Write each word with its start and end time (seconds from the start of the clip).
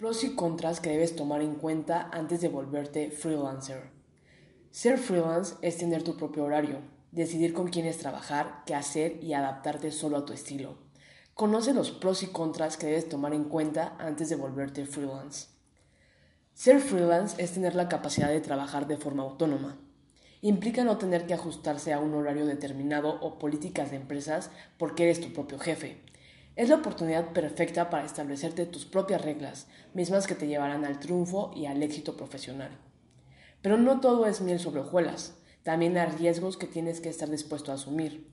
Pros 0.00 0.24
y 0.24 0.34
contras 0.34 0.80
que 0.80 0.88
debes 0.88 1.14
tomar 1.14 1.42
en 1.42 1.56
cuenta 1.56 2.08
antes 2.10 2.40
de 2.40 2.48
volverte 2.48 3.10
freelancer. 3.10 3.90
Ser 4.70 4.96
freelance 4.96 5.56
es 5.60 5.76
tener 5.76 6.02
tu 6.02 6.16
propio 6.16 6.44
horario, 6.44 6.78
decidir 7.12 7.52
con 7.52 7.68
quiénes 7.68 7.98
trabajar, 7.98 8.62
qué 8.64 8.74
hacer 8.74 9.22
y 9.22 9.34
adaptarte 9.34 9.92
solo 9.92 10.16
a 10.16 10.24
tu 10.24 10.32
estilo. 10.32 10.78
Conoce 11.34 11.74
los 11.74 11.90
pros 11.90 12.22
y 12.22 12.28
contras 12.28 12.78
que 12.78 12.86
debes 12.86 13.10
tomar 13.10 13.34
en 13.34 13.44
cuenta 13.44 13.94
antes 13.98 14.30
de 14.30 14.36
volverte 14.36 14.86
freelance. 14.86 15.48
Ser 16.54 16.80
freelance 16.80 17.36
es 17.36 17.52
tener 17.52 17.74
la 17.74 17.90
capacidad 17.90 18.30
de 18.30 18.40
trabajar 18.40 18.86
de 18.86 18.96
forma 18.96 19.24
autónoma. 19.24 19.76
Implica 20.40 20.82
no 20.82 20.96
tener 20.96 21.26
que 21.26 21.34
ajustarse 21.34 21.92
a 21.92 22.00
un 22.00 22.14
horario 22.14 22.46
determinado 22.46 23.20
o 23.20 23.38
políticas 23.38 23.90
de 23.90 23.98
empresas 23.98 24.50
porque 24.78 25.02
eres 25.02 25.20
tu 25.20 25.30
propio 25.34 25.58
jefe 25.58 26.00
es 26.56 26.68
la 26.68 26.76
oportunidad 26.76 27.32
perfecta 27.32 27.90
para 27.90 28.04
establecerte 28.04 28.66
tus 28.66 28.84
propias 28.84 29.22
reglas, 29.22 29.66
mismas 29.94 30.26
que 30.26 30.34
te 30.34 30.46
llevarán 30.46 30.84
al 30.84 30.98
triunfo 30.98 31.52
y 31.54 31.66
al 31.66 31.82
éxito 31.82 32.16
profesional. 32.16 32.70
Pero 33.62 33.76
no 33.78 34.00
todo 34.00 34.26
es 34.26 34.40
miel 34.40 34.58
sobre 34.58 34.80
hojuelas, 34.80 35.34
también 35.62 35.96
hay 35.98 36.10
riesgos 36.10 36.56
que 36.56 36.66
tienes 36.66 37.00
que 37.00 37.10
estar 37.10 37.30
dispuesto 37.30 37.70
a 37.70 37.74
asumir. 37.74 38.30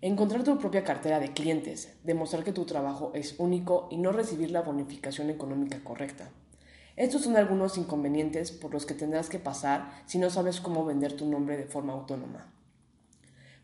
Encontrar 0.00 0.44
tu 0.44 0.58
propia 0.58 0.84
cartera 0.84 1.20
de 1.20 1.32
clientes, 1.32 1.94
demostrar 2.04 2.44
que 2.44 2.52
tu 2.52 2.64
trabajo 2.64 3.12
es 3.14 3.34
único 3.38 3.88
y 3.90 3.98
no 3.98 4.12
recibir 4.12 4.50
la 4.50 4.62
bonificación 4.62 5.30
económica 5.30 5.82
correcta. 5.84 6.30
Estos 6.96 7.22
son 7.22 7.36
algunos 7.36 7.76
inconvenientes 7.76 8.52
por 8.52 8.72
los 8.72 8.86
que 8.86 8.94
tendrás 8.94 9.28
que 9.28 9.38
pasar 9.38 9.90
si 10.06 10.18
no 10.18 10.30
sabes 10.30 10.60
cómo 10.60 10.84
vender 10.86 11.14
tu 11.14 11.26
nombre 11.26 11.58
de 11.58 11.66
forma 11.66 11.92
autónoma. 11.92 12.50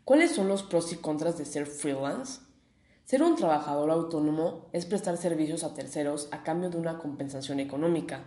¿Cuáles 0.05 0.31
son 0.31 0.47
los 0.47 0.61
pros 0.61 0.91
y 0.93 0.97
contras 0.97 1.37
de 1.39 1.45
ser 1.45 1.65
freelance? 1.65 2.41
Ser 3.05 3.21
un 3.21 3.35
trabajador 3.35 3.91
autónomo 3.91 4.69
es 4.71 4.85
prestar 4.85 5.17
servicios 5.17 5.65
a 5.65 5.73
terceros 5.73 6.29
a 6.31 6.43
cambio 6.43 6.69
de 6.69 6.77
una 6.77 6.99
compensación 6.99 7.59
económica. 7.59 8.23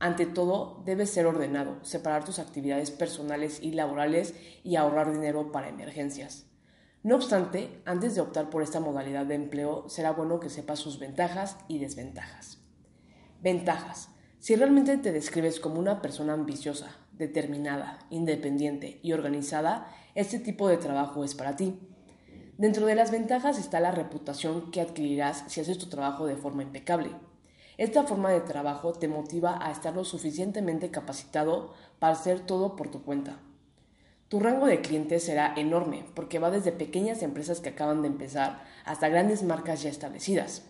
Ante 0.00 0.26
todo, 0.26 0.82
debes 0.84 1.10
ser 1.10 1.26
ordenado, 1.26 1.78
separar 1.82 2.24
tus 2.24 2.40
actividades 2.40 2.90
personales 2.90 3.60
y 3.62 3.70
laborales 3.70 4.34
y 4.64 4.74
ahorrar 4.74 5.12
dinero 5.12 5.52
para 5.52 5.68
emergencias. 5.68 6.46
No 7.04 7.14
obstante, 7.14 7.80
antes 7.84 8.16
de 8.16 8.20
optar 8.20 8.50
por 8.50 8.62
esta 8.62 8.80
modalidad 8.80 9.26
de 9.26 9.36
empleo, 9.36 9.88
será 9.88 10.10
bueno 10.10 10.40
que 10.40 10.50
sepas 10.50 10.80
sus 10.80 10.98
ventajas 10.98 11.56
y 11.68 11.78
desventajas. 11.78 12.58
Ventajas. 13.40 14.08
Si 14.40 14.56
realmente 14.56 14.98
te 14.98 15.12
describes 15.12 15.60
como 15.60 15.78
una 15.78 16.02
persona 16.02 16.32
ambiciosa, 16.32 16.96
determinada, 17.12 18.00
independiente 18.10 18.98
y 19.02 19.12
organizada, 19.12 19.86
este 20.16 20.40
tipo 20.40 20.66
de 20.66 20.78
trabajo 20.78 21.22
es 21.22 21.36
para 21.36 21.54
ti. 21.54 21.78
Dentro 22.60 22.84
de 22.84 22.94
las 22.94 23.10
ventajas 23.10 23.58
está 23.58 23.80
la 23.80 23.90
reputación 23.90 24.70
que 24.70 24.82
adquirirás 24.82 25.44
si 25.46 25.62
haces 25.62 25.78
tu 25.78 25.86
trabajo 25.86 26.26
de 26.26 26.36
forma 26.36 26.62
impecable. 26.62 27.08
Esta 27.78 28.02
forma 28.02 28.30
de 28.30 28.42
trabajo 28.42 28.92
te 28.92 29.08
motiva 29.08 29.66
a 29.66 29.70
estar 29.70 29.94
lo 29.94 30.04
suficientemente 30.04 30.90
capacitado 30.90 31.72
para 31.98 32.12
hacer 32.12 32.40
todo 32.40 32.76
por 32.76 32.90
tu 32.90 33.02
cuenta. 33.02 33.38
Tu 34.28 34.40
rango 34.40 34.66
de 34.66 34.82
clientes 34.82 35.24
será 35.24 35.54
enorme 35.56 36.04
porque 36.14 36.38
va 36.38 36.50
desde 36.50 36.70
pequeñas 36.70 37.22
empresas 37.22 37.60
que 37.60 37.70
acaban 37.70 38.02
de 38.02 38.08
empezar 38.08 38.62
hasta 38.84 39.08
grandes 39.08 39.42
marcas 39.42 39.82
ya 39.82 39.88
establecidas. 39.88 40.64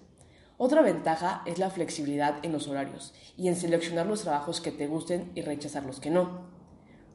Otra 0.58 0.82
ventaja 0.82 1.42
es 1.44 1.58
la 1.58 1.70
flexibilidad 1.70 2.36
en 2.44 2.52
los 2.52 2.68
horarios 2.68 3.14
y 3.36 3.48
en 3.48 3.56
seleccionar 3.56 4.06
los 4.06 4.22
trabajos 4.22 4.60
que 4.60 4.70
te 4.70 4.86
gusten 4.86 5.32
y 5.34 5.42
rechazar 5.42 5.82
los 5.82 5.98
que 5.98 6.10
no. 6.10 6.59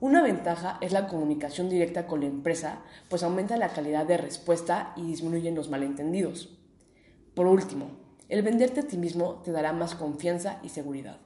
Una 0.06 0.22
ventaja 0.22 0.78
es 0.82 0.92
la 0.92 1.08
comunicación 1.08 1.68
directa 1.68 2.06
con 2.06 2.20
la 2.20 2.28
empresa, 2.28 2.84
pues 3.10 3.24
aumenta 3.24 3.58
la 3.58 3.70
calidad 3.70 4.06
de 4.06 4.18
respuesta 4.18 4.94
y 4.96 5.02
disminuyen 5.02 5.56
los 5.56 5.72
malentendidos. 5.72 6.56
Por 7.34 7.48
último, 7.48 7.88
el 8.30 8.44
venderte 8.44 8.82
a 8.82 8.88
ti 8.88 8.98
mismo 8.98 9.42
te 9.44 9.52
dará 9.52 9.74
más 9.74 9.96
confianza 9.96 10.60
y 10.62 10.70
seguridad. 10.70 11.18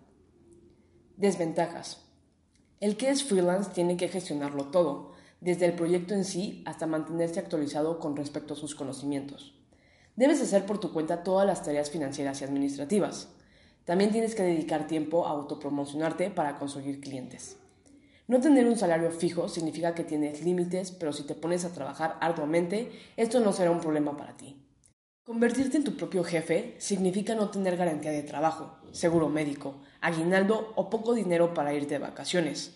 Desventajas. 1.18 2.06
El 2.80 2.96
que 2.96 3.10
es 3.10 3.22
freelance 3.22 3.72
tiene 3.72 3.98
que 3.98 4.08
gestionarlo 4.08 4.68
todo, 4.68 5.12
desde 5.42 5.66
el 5.66 5.74
proyecto 5.74 6.14
en 6.14 6.24
sí 6.24 6.64
hasta 6.66 6.88
mantenerse 6.88 7.42
actualizado 7.42 8.00
con 8.00 8.16
respecto 8.16 8.54
a 8.54 8.58
sus 8.58 8.76
conocimientos. 8.76 9.60
Debes 10.16 10.42
hacer 10.42 10.66
por 10.66 10.80
tu 10.80 10.94
cuenta 10.94 11.24
todas 11.24 11.46
las 11.46 11.64
tareas 11.64 11.90
financieras 11.90 12.40
y 12.40 12.46
administrativas. 12.46 13.28
También 13.84 14.12
tienes 14.12 14.36
que 14.36 14.44
dedicar 14.44 14.88
tiempo 14.88 15.28
a 15.28 15.32
autopromocionarte 15.32 16.32
para 16.32 16.58
conseguir 16.58 17.02
clientes. 17.02 17.58
No 18.30 18.40
tener 18.40 18.68
un 18.68 18.78
salario 18.78 19.10
fijo 19.10 19.50
significa 19.50 19.96
que 19.96 20.04
tienes 20.04 20.44
límites, 20.44 20.92
pero 20.92 21.12
si 21.12 21.24
te 21.24 21.34
pones 21.34 21.66
a 21.66 21.74
trabajar 21.74 22.16
arduamente, 22.22 22.92
esto 23.18 23.40
no 23.40 23.52
será 23.54 23.72
un 23.72 23.82
problema 23.82 24.16
para 24.16 24.38
ti. 24.38 24.56
Convertirte 25.24 25.78
en 25.78 25.84
tu 25.84 25.98
propio 25.98 26.24
jefe 26.24 26.76
significa 26.78 27.34
no 27.34 27.50
tener 27.50 27.76
garantía 27.76 28.12
de 28.12 28.22
trabajo, 28.22 28.78
seguro 28.92 29.30
médico, 29.30 29.82
aguinaldo 30.00 30.74
o 30.76 30.92
poco 30.92 31.16
dinero 31.16 31.56
para 31.56 31.74
irte 31.74 31.96
de 31.96 32.06
vacaciones. 32.06 32.76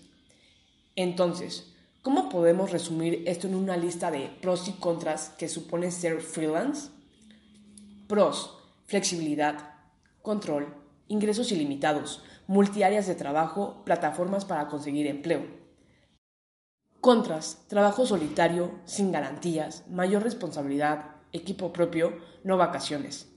Entonces, 0.95 1.71
¿cómo 2.01 2.29
podemos 2.29 2.71
resumir 2.71 3.21
esto 3.27 3.45
en 3.45 3.53
una 3.53 3.77
lista 3.77 4.09
de 4.09 4.31
pros 4.41 4.67
y 4.67 4.71
contras 4.71 5.29
que 5.37 5.49
supone 5.49 5.91
ser 5.91 6.19
freelance? 6.21 6.89
Pros, 8.07 8.57
flexibilidad, 8.87 9.75
control, 10.23 10.82
ingresos 11.07 11.51
ilimitados, 11.51 12.23
multiáreas 12.47 13.07
de 13.07 13.15
trabajo, 13.15 13.83
plataformas 13.85 14.45
para 14.45 14.67
conseguir 14.67 15.07
empleo. 15.07 15.45
Contras, 17.01 17.65
trabajo 17.67 18.05
solitario, 18.05 18.71
sin 18.85 19.11
garantías, 19.11 19.83
mayor 19.89 20.23
responsabilidad, 20.23 21.17
equipo 21.33 21.73
propio, 21.73 22.17
no 22.43 22.57
vacaciones. 22.57 23.27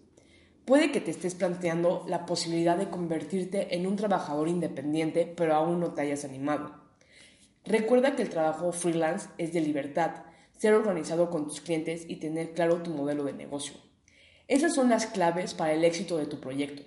Puede 0.65 0.93
que 0.93 1.01
te 1.01 1.11
estés 1.11 1.35
planteando 1.35 2.05
la 2.09 2.27
posibilidad 2.27 2.77
de 2.77 2.91
convertirte 2.91 3.77
en 3.77 3.87
un 3.87 3.97
trabajador 3.97 4.49
independiente, 4.49 5.33
pero 5.37 5.55
aún 5.55 5.81
no 5.81 5.95
te 5.95 6.03
hayas 6.03 6.25
animado. 6.25 6.75
Recuerda 7.65 8.15
que 8.15 8.23
el 8.23 8.31
trabajo 8.31 8.71
freelance 8.73 9.29
es 9.39 9.53
de 9.53 9.61
libertad, 9.61 10.25
ser 10.57 10.75
organizado 10.75 11.31
con 11.31 11.47
tus 11.47 11.61
clientes 11.61 12.05
y 12.09 12.17
tener 12.17 12.53
claro 12.53 12.83
tu 12.83 12.91
modelo 12.91 13.25
de 13.25 13.33
negocio. 13.33 13.75
Esas 14.49 14.75
son 14.75 14.91
las 14.91 15.07
claves 15.07 15.55
para 15.55 15.73
el 15.73 15.85
éxito 15.85 16.17
de 16.17 16.27
tu 16.27 16.41
proyecto. 16.41 16.83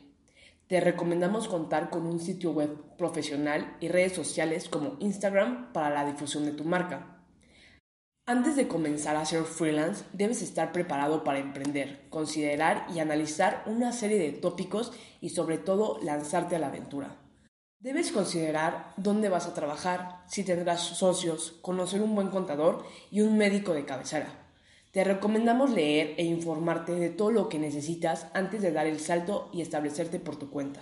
Te 0.69 0.79
recomendamos 0.79 1.47
contar 1.47 1.89
con 1.89 2.05
un 2.05 2.19
sitio 2.19 2.51
web 2.51 2.95
profesional 2.95 3.75
y 3.79 3.87
redes 3.87 4.13
sociales 4.13 4.69
como 4.69 4.97
Instagram 4.99 5.73
para 5.73 5.89
la 5.89 6.05
difusión 6.05 6.45
de 6.45 6.51
tu 6.51 6.63
marca. 6.63 7.25
Antes 8.27 8.55
de 8.55 8.67
comenzar 8.67 9.15
a 9.15 9.25
ser 9.25 9.45
freelance, 9.45 10.05
debes 10.13 10.43
estar 10.43 10.71
preparado 10.71 11.23
para 11.23 11.39
emprender, 11.39 12.07
considerar 12.11 12.85
y 12.93 12.99
analizar 12.99 13.63
una 13.65 13.91
serie 13.91 14.19
de 14.19 14.31
tópicos 14.31 14.93
y 15.21 15.29
sobre 15.29 15.57
todo 15.57 15.99
lanzarte 16.03 16.55
a 16.55 16.59
la 16.59 16.67
aventura. 16.67 17.17
Debes 17.79 18.11
considerar 18.11 18.93
dónde 18.95 19.29
vas 19.29 19.47
a 19.47 19.55
trabajar, 19.55 20.21
si 20.27 20.43
tendrás 20.43 20.81
socios, 20.81 21.57
conocer 21.63 22.03
un 22.03 22.13
buen 22.13 22.27
contador 22.27 22.85
y 23.09 23.21
un 23.21 23.39
médico 23.39 23.73
de 23.73 23.85
cabecera. 23.85 24.48
Te 24.91 25.03
recomendamos 25.03 25.69
leer 25.69 26.15
e 26.17 26.23
informarte 26.25 26.93
de 26.93 27.09
todo 27.09 27.29
lo 27.29 27.47
que 27.47 27.59
necesitas 27.59 28.25
antes 28.33 28.63
de 28.63 28.71
dar 28.71 28.87
el 28.87 28.99
salto 28.99 29.47
y 29.53 29.61
establecerte 29.61 30.19
por 30.19 30.37
tu 30.37 30.49
cuenta. 30.49 30.81